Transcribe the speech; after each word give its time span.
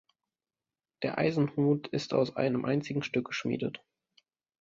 Der 1.03 1.19
Eisenhut 1.19 1.87
ist 1.89 2.15
aus 2.15 2.35
einem 2.35 2.65
einzigen 2.65 3.03
Stück 3.03 3.27
geschmiedet. 3.27 3.83